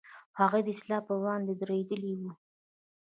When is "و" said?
2.19-2.21